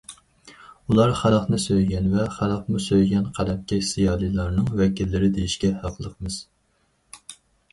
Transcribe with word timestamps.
ئۇلار 0.93 1.11
خەلقنى 1.17 1.59
سۆيگەن 1.65 2.07
ۋە 2.13 2.25
خەلقمۇ 2.37 2.81
سۆيگەن 2.85 3.27
قەلەمكەش 3.37 3.91
زىيالىيلارنىڭ 3.91 4.73
ۋەكىللىرى 4.81 5.31
دېيىشكە 5.37 5.71
ھەقلىقمىز. 5.85 6.41